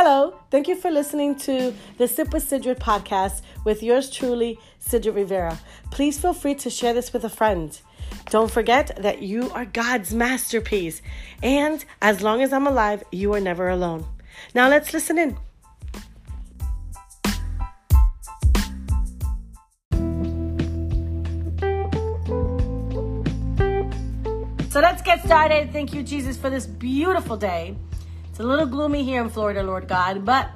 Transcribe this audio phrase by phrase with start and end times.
[0.00, 5.16] Hello, thank you for listening to the Sip with Sidrid podcast with yours truly, Sidrid
[5.16, 5.58] Rivera.
[5.90, 7.80] Please feel free to share this with a friend.
[8.30, 11.02] Don't forget that you are God's masterpiece,
[11.42, 14.06] and as long as I'm alive, you are never alone.
[14.54, 15.36] Now let's listen in.
[24.70, 25.72] So let's get started.
[25.72, 27.74] Thank you, Jesus, for this beautiful day.
[28.38, 30.48] It's a little gloomy here in Florida, Lord God, but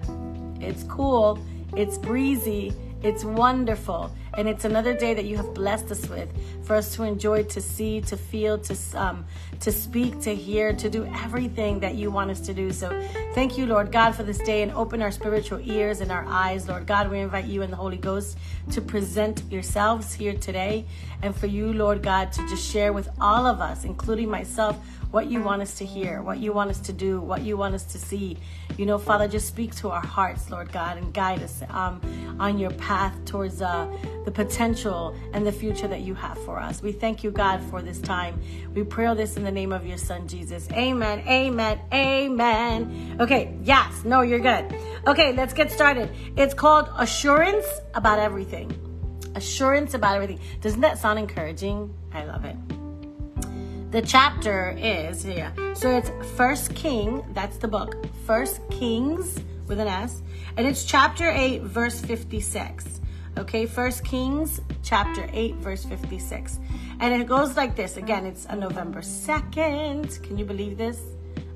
[0.60, 1.44] it's cool,
[1.76, 4.14] it's breezy, it's wonderful.
[4.34, 6.30] And it's another day that you have blessed us with
[6.64, 9.26] for us to enjoy, to see, to feel, to um,
[9.60, 12.72] to speak, to hear, to do everything that you want us to do.
[12.72, 12.88] So
[13.34, 16.68] thank you, Lord God, for this day and open our spiritual ears and our eyes.
[16.68, 18.38] Lord God, we invite you and the Holy Ghost
[18.70, 20.86] to present yourselves here today
[21.20, 24.78] and for you, Lord God, to just share with all of us, including myself,
[25.12, 27.74] what you want us to hear, what you want us to do, what you want
[27.74, 28.38] us to see.
[28.78, 32.00] You know, Father, just speak to our hearts, Lord God, and guide us um,
[32.40, 33.86] on your path towards uh,
[34.24, 36.82] the potential and the future that you have for us.
[36.82, 38.40] We thank you, God, for this time.
[38.74, 40.66] We pray all this in the name of your Son, Jesus.
[40.72, 43.18] Amen, amen, amen.
[43.20, 44.74] Okay, yes, no, you're good.
[45.06, 46.10] Okay, let's get started.
[46.38, 48.72] It's called Assurance About Everything.
[49.34, 50.40] Assurance about everything.
[50.60, 51.94] Doesn't that sound encouraging?
[52.12, 52.81] I love it
[53.92, 55.52] the chapter is here.
[55.74, 57.94] So it's First King, that's the book.
[58.26, 60.22] First Kings with an S,
[60.56, 63.02] and it's chapter 8 verse 56.
[63.36, 66.58] Okay, First Kings chapter 8 verse 56.
[67.00, 67.98] And it goes like this.
[67.98, 70.22] Again, it's a November 2nd.
[70.22, 70.98] Can you believe this?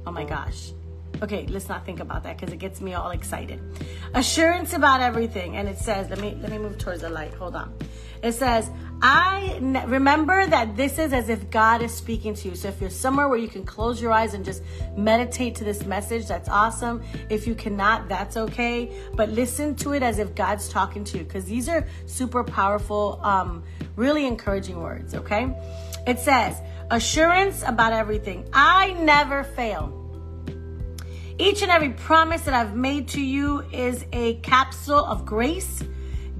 [0.06, 0.72] Oh my gosh.
[1.22, 3.60] Okay, let's not think about that because it gets me all excited.
[4.14, 5.56] Assurance about everything.
[5.56, 7.32] And it says, let me let me move towards the light.
[7.34, 7.74] Hold on.
[8.22, 8.70] It says,
[9.02, 12.54] I remember that this is as if God is speaking to you.
[12.54, 14.62] So if you're somewhere where you can close your eyes and just
[14.96, 17.02] meditate to this message, that's awesome.
[17.28, 18.90] If you cannot, that's okay.
[19.14, 23.20] But listen to it as if God's talking to you because these are super powerful,
[23.22, 23.62] um,
[23.96, 25.54] really encouraging words, okay?
[26.06, 26.60] It says,
[26.90, 28.48] assurance about everything.
[28.52, 30.05] I never fail.
[31.38, 35.82] Each and every promise that I've made to you is a capsule of grace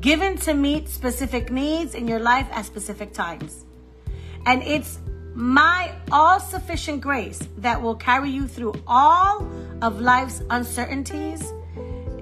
[0.01, 3.67] given to meet specific needs in your life at specific times.
[4.47, 4.99] And it's
[5.35, 9.47] my all sufficient grace that will carry you through all
[9.83, 11.53] of life's uncertainties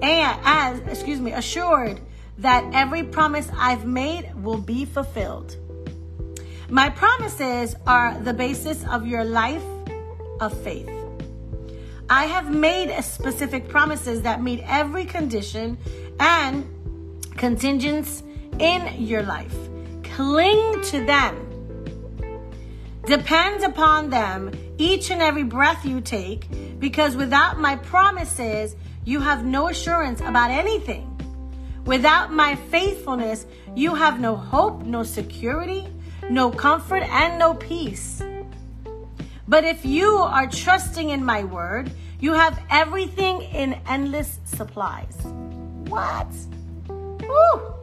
[0.01, 2.01] and as excuse me assured
[2.39, 5.55] that every promise I've made will be fulfilled.
[6.69, 9.63] My promises are the basis of your life
[10.41, 10.94] of faith.
[12.09, 15.77] I have made specific promises that meet every condition
[16.19, 16.69] and
[17.35, 18.21] contingents
[18.59, 19.55] in your life.
[20.03, 21.41] Cling to them.
[23.05, 26.47] Depend upon them each and every breath you take
[26.79, 31.11] because without my promises, you have no assurance about anything.
[31.85, 33.45] Without my faithfulness,
[33.75, 35.87] you have no hope, no security,
[36.29, 38.21] no comfort, and no peace.
[39.47, 45.17] But if you are trusting in my word, you have everything in endless supplies.
[45.87, 46.27] What?
[46.87, 47.73] Woo!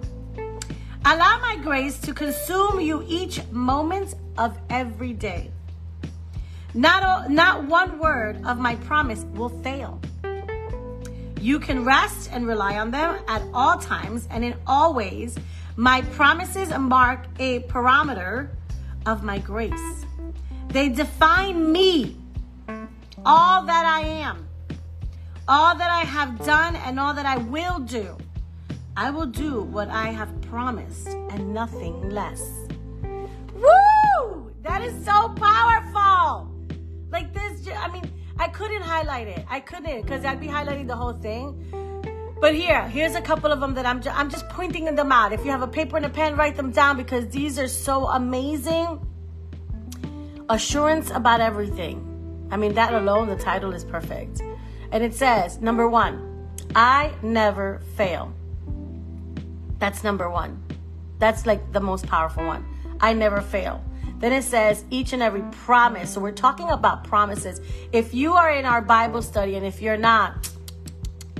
[1.05, 5.51] Allow my grace to consume you each moment of every day.
[6.75, 10.01] Not, a, not one word of my promise will fail.
[11.41, 15.37] You can rest and rely on them at all times and in all ways.
[15.77, 18.49] My promises mark a parameter
[19.07, 20.05] of my grace.
[20.73, 22.17] They define me,
[23.27, 24.49] all that I am,
[25.47, 28.17] all that I have done, and all that I will do.
[28.97, 32.41] I will do what I have promised and nothing less.
[33.55, 34.51] Woo!
[34.63, 36.51] That is so powerful.
[37.11, 39.45] Like this, I mean, I couldn't highlight it.
[39.51, 41.69] I couldn't because I'd be highlighting the whole thing.
[42.41, 45.35] But here, here's a couple of them that I'm just, I'm just pointing them out.
[45.35, 48.07] If you have a paper and a pen, write them down because these are so
[48.07, 49.07] amazing.
[50.53, 52.47] Assurance about everything.
[52.51, 54.43] I mean, that alone, the title is perfect.
[54.91, 56.47] And it says, number one,
[56.77, 58.35] I never fail.
[59.79, 60.63] That's number one.
[61.19, 62.67] That's like the most powerful one.
[63.01, 63.83] I never fail.
[64.19, 66.13] Then it says each and every promise.
[66.13, 67.63] So we're talking about promises.
[67.91, 70.51] If you are in our Bible study and if you're not,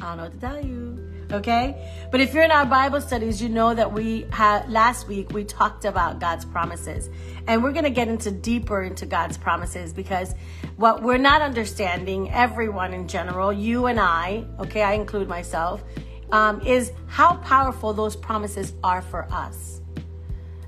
[0.01, 0.92] I don't know what to tell you.
[1.33, 1.77] Okay?
[2.11, 5.45] But if you're in our Bible studies, you know that we had last week we
[5.45, 7.09] talked about God's promises.
[7.47, 10.35] And we're going to get into deeper into God's promises because
[10.77, 15.83] what we're not understanding, everyone in general, you and I, okay, I include myself,
[16.31, 19.83] um, is how powerful those promises are for us.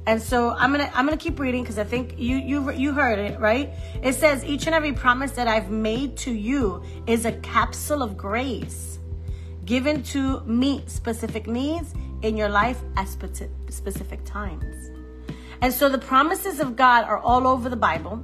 [0.07, 3.19] And so I'm gonna I'm gonna keep reading because I think you you you heard
[3.19, 3.71] it right.
[4.03, 8.17] It says each and every promise that I've made to you is a capsule of
[8.17, 8.99] grace,
[9.65, 14.91] given to meet specific needs in your life at specific times.
[15.61, 18.23] And so the promises of God are all over the Bible.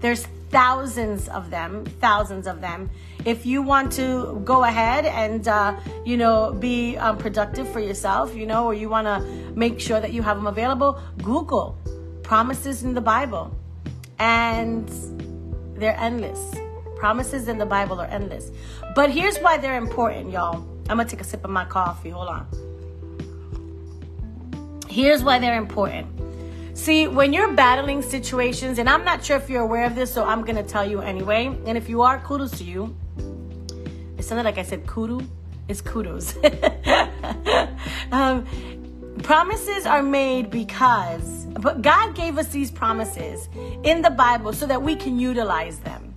[0.00, 2.90] There's thousands of them, thousands of them.
[3.24, 8.34] If you want to go ahead and, uh, you know, be um, productive for yourself,
[8.34, 9.20] you know, or you want to
[9.54, 11.76] make sure that you have them available, Google
[12.22, 13.54] promises in the Bible.
[14.18, 14.88] And
[15.76, 16.54] they're endless.
[16.96, 18.50] Promises in the Bible are endless.
[18.94, 20.66] But here's why they're important, y'all.
[20.88, 22.10] I'm to take a sip of my coffee.
[22.10, 22.46] Hold on.
[24.88, 26.06] Here's why they're important.
[26.78, 30.24] See, when you're battling situations, and I'm not sure if you're aware of this, so
[30.24, 31.46] I'm to tell you anyway.
[31.66, 32.96] And if you are, kudos to you.
[34.16, 35.26] It sounded like I said kudu.
[35.68, 36.36] It's kudos.
[38.12, 38.46] um,
[39.22, 43.48] promises are made because, but God gave us these promises
[43.82, 46.07] in the Bible so that we can utilize them.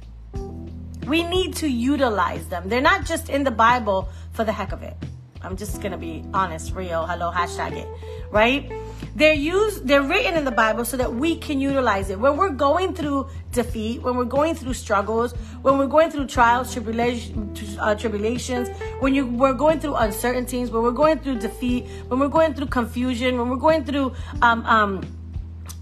[1.08, 2.70] We need to utilize them.
[2.70, 4.96] They're not just in the Bible for the heck of it.
[5.44, 7.06] I'm just gonna be honest, real.
[7.08, 7.88] Hello, hashtag it,
[8.30, 8.72] right?
[9.16, 12.20] They're used, they're written in the Bible so that we can utilize it.
[12.20, 15.34] When we're going through defeat, when we're going through struggles,
[15.64, 18.70] when we're going through trials, tribulations, uh, tribulations,
[19.00, 22.68] when you we're going through uncertainties, when we're going through defeat, when we're going through
[22.68, 24.14] confusion, when we're going through
[24.44, 25.18] um, um,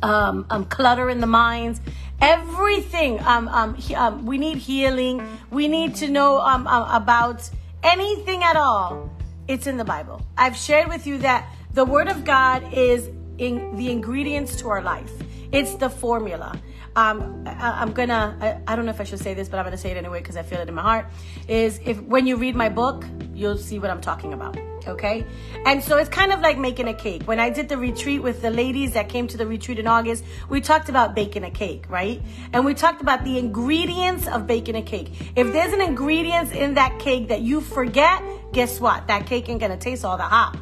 [0.01, 1.81] um, um, clutter in the minds,
[2.21, 3.19] everything.
[3.21, 5.25] Um, um, he, um, we need healing.
[5.51, 7.49] We need to know um, uh, about
[7.83, 9.09] anything at all.
[9.47, 10.21] It's in the Bible.
[10.37, 14.81] I've shared with you that the Word of God is in the ingredients to our
[14.81, 15.11] life.
[15.51, 16.59] It's the formula.
[16.95, 18.37] Um, I, am gonna.
[18.41, 20.19] I, I, don't know if I should say this, but I'm gonna say it anyway
[20.19, 21.07] because I feel it in my heart.
[21.47, 24.57] Is if when you read my book, you'll see what I'm talking about.
[24.87, 25.25] Okay,
[25.65, 27.23] and so it's kind of like making a cake.
[27.23, 30.23] When I did the retreat with the ladies that came to the retreat in August,
[30.49, 32.21] we talked about baking a cake, right?
[32.53, 35.11] And we talked about the ingredients of baking a cake.
[35.35, 38.23] If there's an ingredients in that cake that you forget,
[38.53, 39.07] guess what?
[39.07, 40.57] That cake ain't gonna taste all that hot,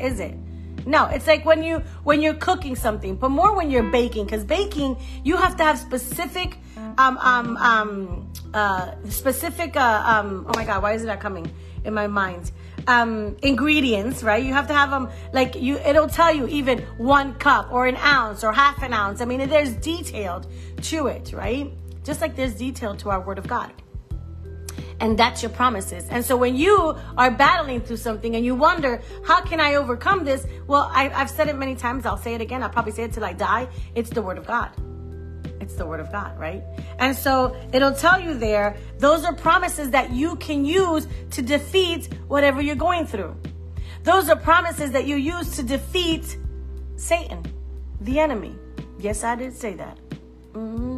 [0.00, 0.34] is it?
[0.86, 4.44] No, it's like when you when you're cooking something, but more when you're baking, because
[4.44, 6.58] baking you have to have specific
[6.98, 11.50] um um um uh specific uh um oh my god, why is it not coming
[11.84, 12.50] in my mind?
[12.86, 14.42] Um ingredients, right?
[14.42, 17.96] You have to have them like you it'll tell you even one cup or an
[17.96, 19.20] ounce or half an ounce.
[19.20, 20.46] I mean, there's detailed
[20.82, 21.70] to it, right?
[22.04, 23.72] Just like there's detail to our word of God
[25.00, 26.06] and that's your promises.
[26.10, 30.24] And so when you are battling through something and you wonder, how can I overcome
[30.24, 30.46] this?
[30.66, 32.06] Well, I, have said it many times.
[32.06, 32.62] I'll say it again.
[32.62, 33.68] I'll probably say it till I die.
[33.94, 34.70] It's the word of God.
[35.70, 36.64] It's the word of God, right?
[36.98, 42.12] And so it'll tell you there, those are promises that you can use to defeat
[42.26, 43.36] whatever you're going through.
[44.02, 46.36] Those are promises that you use to defeat
[46.96, 47.44] Satan,
[48.00, 48.56] the enemy.
[48.98, 49.96] Yes, I did say that.
[50.54, 50.89] Mm-hmm.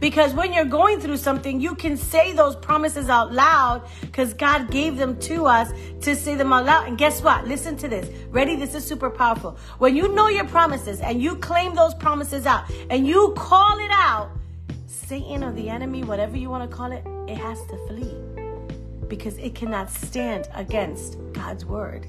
[0.00, 4.70] Because when you're going through something, you can say those promises out loud because God
[4.70, 5.72] gave them to us
[6.02, 6.88] to say them out loud.
[6.88, 7.46] And guess what?
[7.46, 8.08] Listen to this.
[8.28, 8.56] Ready?
[8.56, 9.58] This is super powerful.
[9.78, 13.90] When you know your promises and you claim those promises out and you call it
[13.90, 14.30] out,
[14.86, 18.14] Satan or the enemy, whatever you want to call it, it has to flee
[19.08, 22.06] because it cannot stand against God's word.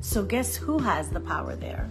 [0.00, 1.88] So, guess who has the power there?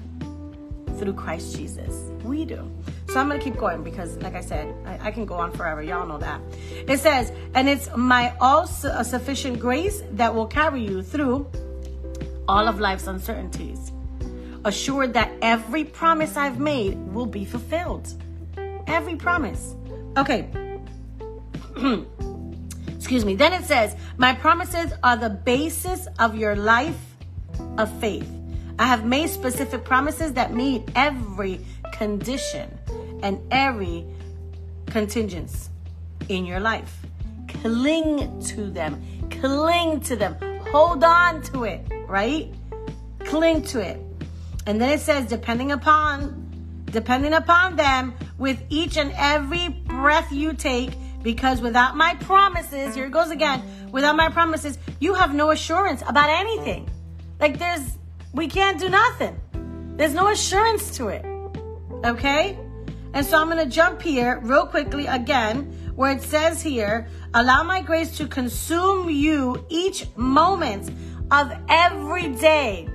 [0.97, 2.11] Through Christ Jesus.
[2.23, 2.69] We do.
[3.09, 5.51] So I'm going to keep going because, like I said, I, I, can go on
[5.51, 5.83] forever.
[5.83, 6.41] Y'all know that.
[6.87, 11.47] It says, and it's my all uh, sufficient grace that will carry you through
[12.47, 13.91] all of life's uncertainties,
[14.65, 18.11] assured that every promise I've made will be fulfilled.
[18.87, 19.75] Every promise.
[20.17, 20.49] Okay.
[22.95, 23.35] Excuse me.
[23.35, 26.99] Then it says, My promises are the basis of your life
[27.77, 28.29] of faith.
[28.83, 31.61] I have made specific promises that meet every
[31.93, 32.69] condition
[33.21, 34.05] and every
[34.87, 35.69] contingence
[36.27, 36.93] in your life.
[37.47, 39.01] Cling to them.
[39.29, 40.35] Cling to them.
[40.73, 42.53] Hold on to it, right?
[43.19, 44.01] Cling to it.
[44.65, 50.51] And then it says, depending upon, depending upon them, with each and every breath you
[50.51, 53.63] take, because without my promises, here it goes again,
[53.93, 56.89] without my promises, you have no assurance about anything.
[57.39, 57.97] Like there's
[58.33, 59.39] we can't do nothing.
[59.95, 61.25] There's no assurance to it.
[62.03, 62.57] Okay?
[63.13, 67.61] And so I'm going to jump here real quickly again, where it says here, allow
[67.63, 70.91] my grace to consume you each moment
[71.29, 72.89] of every day.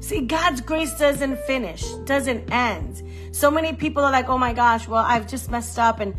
[0.00, 3.02] See, God's grace doesn't finish, doesn't end.
[3.32, 6.14] So many people are like, oh my gosh, well, I've just messed up and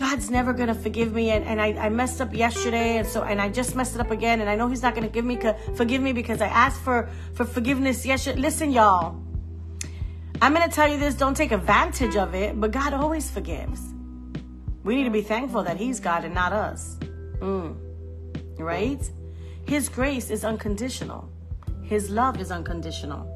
[0.00, 3.38] God's never gonna forgive me, and, and I, I messed up yesterday, and so and
[3.38, 5.38] I just messed it up again, and I know He's not gonna give me
[5.74, 8.40] forgive me because I asked for for forgiveness yesterday.
[8.40, 9.20] Listen, y'all,
[10.40, 13.92] I'm gonna tell you this: don't take advantage of it, but God always forgives.
[14.84, 16.96] We need to be thankful that He's God and not us,
[17.40, 17.76] mm.
[18.58, 19.02] right?
[19.66, 21.28] His grace is unconditional.
[21.82, 23.28] His love is unconditional.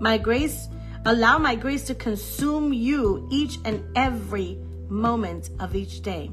[0.00, 0.68] My grace,
[1.06, 4.58] allow my grace to consume you each and every
[4.94, 6.30] moment of each day.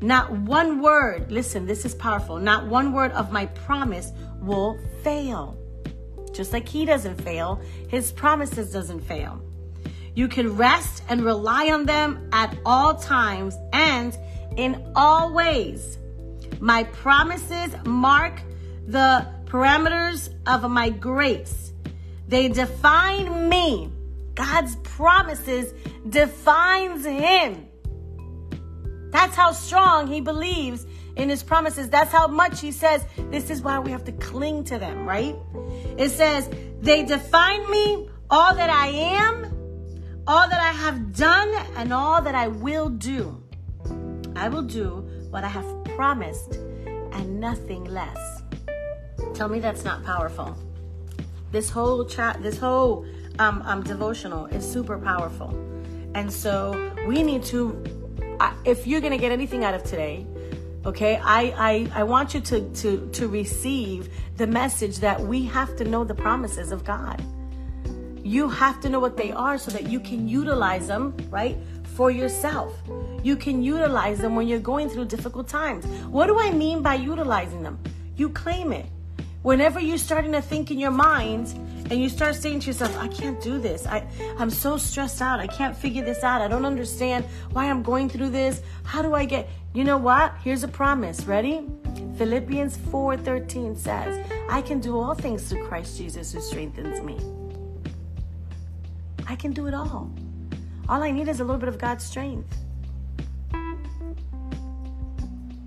[0.00, 2.38] Not one word, listen, this is powerful.
[2.38, 5.58] Not one word of my promise will fail.
[6.32, 9.42] Just like he doesn't fail, his promises doesn't fail.
[10.14, 14.16] You can rest and rely on them at all times and
[14.56, 15.98] in all ways.
[16.60, 18.42] My promises mark
[18.86, 21.72] the parameters of my grace.
[22.28, 23.90] They define me.
[24.34, 25.72] God's promises
[26.08, 27.68] defines him.
[29.10, 30.86] That's how strong he believes
[31.16, 31.88] in his promises.
[31.88, 35.36] That's how much he says, this is why we have to cling to them, right?
[35.96, 36.50] It says,
[36.80, 39.44] they define me, all that I am,
[40.26, 43.40] all that I have done, and all that I will do.
[44.34, 48.42] I will do what I have promised and nothing less.
[49.34, 50.56] Tell me that's not powerful.
[51.52, 53.06] This whole chat, this whole
[53.38, 55.50] um, um, devotional is super powerful.
[56.14, 57.82] And so we need to,
[58.64, 60.26] if you're going to get anything out of today,
[60.86, 65.76] okay, I, I, I want you to, to, to receive the message that we have
[65.76, 67.22] to know the promises of God.
[68.22, 71.56] You have to know what they are so that you can utilize them, right,
[71.94, 72.74] for yourself.
[73.22, 75.86] You can utilize them when you're going through difficult times.
[76.06, 77.78] What do I mean by utilizing them?
[78.16, 78.86] You claim it.
[79.42, 81.54] Whenever you're starting to think in your mind
[81.90, 83.86] and you start saying to yourself, I can't do this.
[83.86, 84.06] I,
[84.38, 85.38] I'm so stressed out.
[85.38, 86.40] I can't figure this out.
[86.40, 88.62] I don't understand why I'm going through this.
[88.84, 90.34] How do I get, you know what?
[90.42, 91.24] Here's a promise.
[91.24, 91.66] Ready?
[92.16, 97.18] Philippians 4:13 says, I can do all things through Christ Jesus who strengthens me.
[99.26, 100.10] I can do it all.
[100.88, 102.56] All I need is a little bit of God's strength.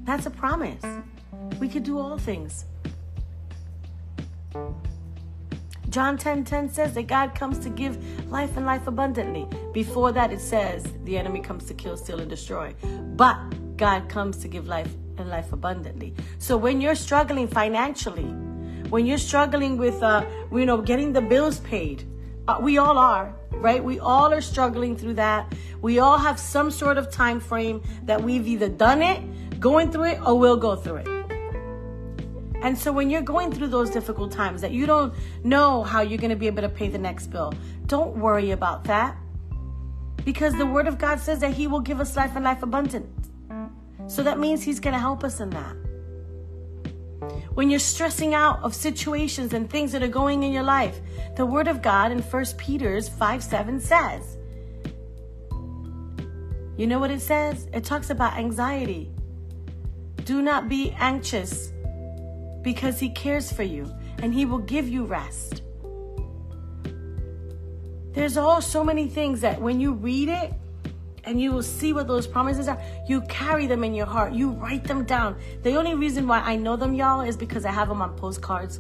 [0.04, 0.84] That's a promise.
[1.60, 2.66] We could do all things.
[5.90, 7.98] John 10 10 says that God comes to give
[8.30, 9.48] life and life abundantly.
[9.74, 12.76] Before that, it says the enemy comes to kill, steal, and destroy.
[13.16, 13.38] But
[13.78, 16.14] God comes to give life and life abundantly.
[16.40, 18.26] So when you're struggling financially,
[18.90, 22.04] when you're struggling with, uh, you know, getting the bills paid,
[22.48, 23.84] uh, we all are, right?
[23.84, 25.54] We all are struggling through that.
[25.82, 30.06] We all have some sort of time frame that we've either done it, going through
[30.06, 31.17] it, or we'll go through it.
[32.62, 36.18] And so when you're going through those difficult times that you don't know how you're
[36.18, 37.54] going to be able to pay the next bill,
[37.86, 39.16] don't worry about that.
[40.26, 43.08] Because the word of God says that he will give us life and life abundant.
[44.08, 45.76] So that means he's going to help us in that.
[47.54, 51.00] When you're stressing out of situations and things that are going in your life,
[51.36, 54.38] the word of God in 1 Peter's 5 7 says,
[56.78, 57.68] you know what it says?
[57.74, 59.10] It talks about anxiety.
[60.26, 61.72] Do not be anxious
[62.62, 65.62] because He cares for you and He will give you rest.
[68.14, 70.52] There's all so many things that when you read it
[71.24, 74.34] and you will see what those promises are, you carry them in your heart.
[74.34, 75.38] You write them down.
[75.62, 78.80] The only reason why I know them, y'all, is because I have them on postcards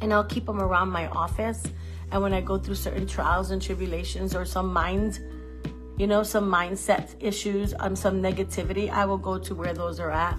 [0.00, 1.64] and I'll keep them around my office.
[2.12, 5.18] And when I go through certain trials and tribulations or some mind,
[5.96, 10.10] you know, some mindset issues, um, some negativity, I will go to where those are
[10.10, 10.38] at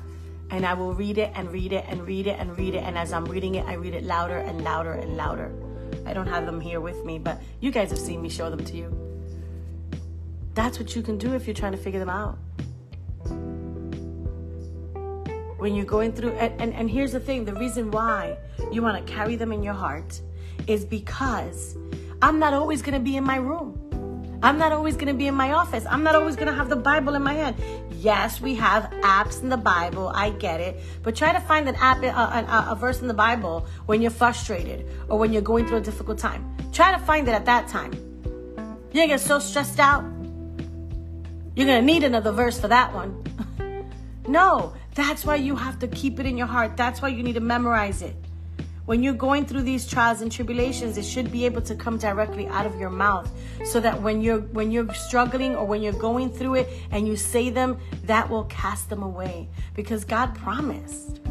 [0.52, 2.84] and I will read it and read it and read it and read it.
[2.84, 5.52] And as I'm reading it, I read it louder and louder and louder.
[6.06, 8.64] I don't have them here with me, but you guys have seen me show them
[8.66, 8.98] to you.
[10.54, 12.38] That's what you can do if you're trying to figure them out.
[15.58, 18.36] When you're going through, and, and, and here's the thing the reason why
[18.72, 20.20] you want to carry them in your heart
[20.68, 21.78] is because
[22.22, 23.81] I'm not always going to be in my room.
[24.44, 25.86] I'm not always going to be in my office.
[25.88, 27.56] I'm not always going to have the Bible in my hand.
[27.92, 30.10] Yes, we have apps in the Bible.
[30.10, 30.82] I get it.
[31.04, 33.68] But try to find an app, uh, a, a, uh, a verse in the Bible
[33.86, 36.56] when you're frustrated or when you're going through a difficult time.
[36.72, 37.94] Try to find it at that time.
[37.94, 40.04] You're going to get so stressed out.
[41.56, 43.24] You're going to need another verse for that one.
[44.28, 46.78] no, that's why you have to keep it in your heart.
[46.78, 48.16] That's why you need to memorize it.
[48.92, 52.50] When you're going through these trials and tribulations, it should be able to come directly
[52.50, 53.32] out of your mouth
[53.64, 57.16] so that when you're when you're struggling or when you're going through it and you
[57.16, 61.22] say them, that will cast them away because God promised.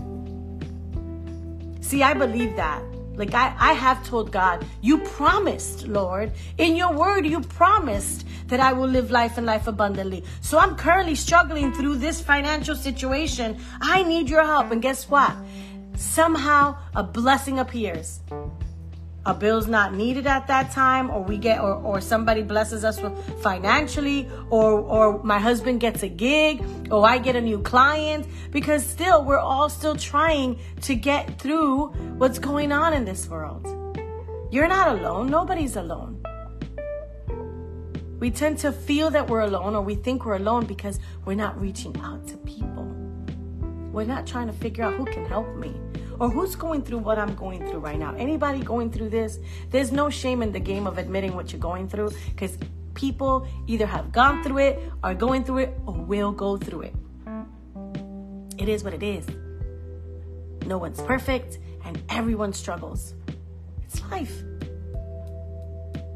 [1.83, 2.83] See, I believe that.
[3.13, 8.61] Like I, I have told God, you promised, Lord, in your word, you promised that
[8.61, 10.25] I will live life and life abundantly.
[10.41, 13.59] So I'm currently struggling through this financial situation.
[13.83, 14.71] I need your help.
[14.71, 15.37] And guess what?
[16.01, 18.21] Somehow a blessing appears.
[19.27, 22.99] a bill's not needed at that time or we get or, or somebody blesses us
[23.43, 28.85] financially or or my husband gets a gig or I get a new client because
[28.85, 33.67] still we're all still trying to get through what's going on in this world.
[34.51, 35.31] You're not alone.
[35.31, 36.17] Nobody's alone.
[38.21, 41.61] We tend to feel that we're alone or we think we're alone because we're not
[41.61, 42.87] reaching out to people.
[43.93, 45.75] We're not trying to figure out who can help me
[46.21, 48.15] or who's going through what I'm going through right now.
[48.15, 49.39] Anybody going through this?
[49.71, 52.59] There's no shame in the game of admitting what you're going through because
[52.95, 56.95] people either have gone through it, are going through it, or will go through it.
[58.59, 59.27] It is what it is.
[60.67, 63.15] No one's perfect and everyone struggles.
[63.83, 64.43] It's life.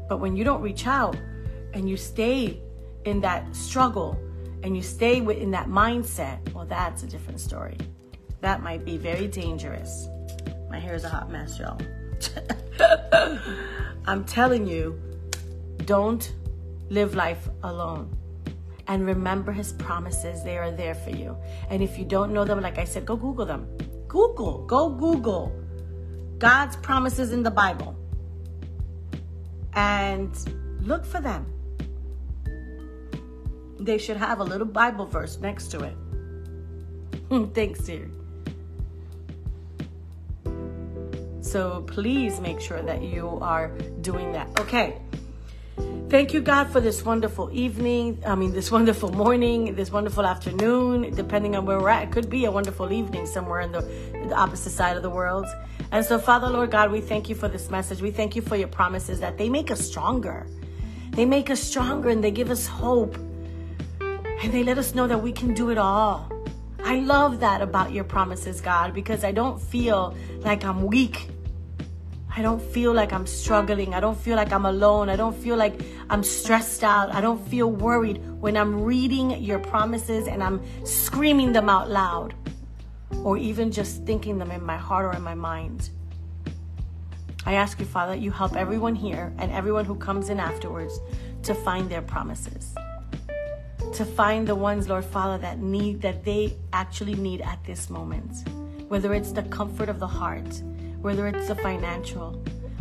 [0.07, 1.17] But when you don't reach out
[1.73, 2.61] and you stay
[3.05, 4.19] in that struggle
[4.61, 7.77] and you stay in that mindset, well, that's a different story.
[8.41, 10.07] That might be very dangerous.
[10.69, 11.79] My hair is a hot mess, y'all.
[14.05, 14.99] I'm telling you,
[15.85, 16.31] don't
[16.89, 18.15] live life alone.
[18.87, 21.35] And remember his promises, they are there for you.
[21.69, 23.67] And if you don't know them, like I said, go Google them.
[24.07, 25.51] Google, go Google
[26.37, 27.95] God's promises in the Bible
[29.73, 30.37] and
[30.81, 31.45] look for them.
[33.79, 35.95] They should have a little Bible verse next to it.
[37.53, 38.09] Thanks, dear.
[41.55, 43.69] So please make sure that you are
[44.01, 44.59] doing that.
[44.59, 44.97] Okay.
[46.09, 48.21] Thank you, God, for this wonderful evening.
[48.27, 52.09] I mean, this wonderful morning, this wonderful afternoon, depending on where we're at.
[52.09, 53.79] It could be a wonderful evening somewhere in the,
[54.27, 55.45] the opposite side of the world.
[55.93, 58.01] And so, Father, Lord God, we thank you for this message.
[58.01, 60.45] We thank you for your promises that they make us stronger.
[61.11, 63.15] They make us stronger and they give us hope.
[64.01, 66.29] And they let us know that we can do it all.
[66.83, 71.29] I love that about your promises, God, because I don't feel like I'm weak
[72.37, 73.93] I don't feel like I'm struggling.
[73.93, 75.07] I don't feel like I'm alone.
[75.07, 77.15] I don't feel like I'm stressed out.
[77.15, 82.33] I don't feel worried when I'm reading your promises and I'm screaming them out loud
[83.23, 85.91] or even just thinking them in my heart or in my mind.
[87.45, 90.99] I ask you, Father, you help everyone here and everyone who comes in afterwards
[91.43, 92.75] to find their promises.
[93.93, 98.45] To find the ones, Lord Father, that need that they actually need at this moment.
[98.89, 100.61] Whether it's the comfort of the heart,
[101.05, 102.31] whether it's a financial,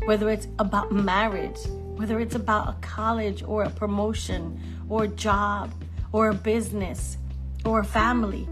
[0.06, 1.58] whether it's about marriage,
[1.96, 4.58] whether it's about a college or a promotion
[4.88, 5.70] or a job
[6.10, 7.18] or a business
[7.66, 8.48] or a family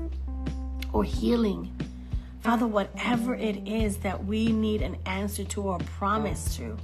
[0.93, 1.75] or healing.
[2.41, 6.77] Father, whatever it is that we need an answer to or promise to,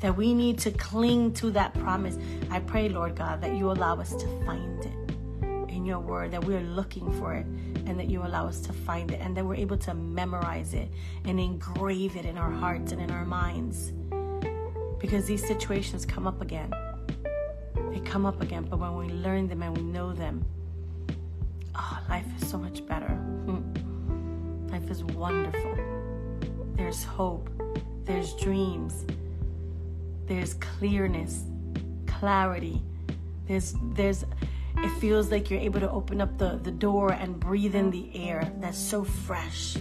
[0.00, 2.18] that we need to cling to that promise,
[2.50, 6.44] I pray, Lord God, that you allow us to find it in your word, that
[6.44, 7.46] we're looking for it,
[7.86, 10.88] and that you allow us to find it, and that we're able to memorize it
[11.24, 13.92] and engrave it in our hearts and in our minds.
[14.98, 16.72] Because these situations come up again.
[17.90, 20.44] They come up again, but when we learn them and we know them,
[21.74, 23.08] oh, life is so much better.
[23.08, 24.66] Hmm.
[24.68, 25.76] Life is wonderful.
[26.74, 27.50] There's hope,
[28.04, 29.04] there's dreams,
[30.26, 31.44] there's clearness,
[32.06, 32.82] clarity.
[33.46, 34.24] There's there's
[34.84, 38.10] it feels like you're able to open up the, the door and breathe in the
[38.14, 39.76] air that's so fresh.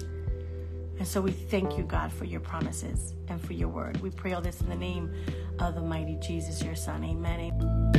[0.98, 3.98] And so we thank you, God, for your promises and for your word.
[4.02, 5.14] We pray all this in the name
[5.60, 7.04] of the mighty Jesus, your Son.
[7.04, 7.93] Amen.